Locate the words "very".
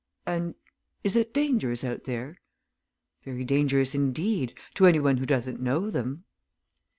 3.23-3.45